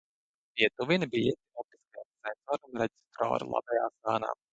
[0.59, 4.33] Pietuvini biļeti optiskajam sensoram reģistratora labajā sānā.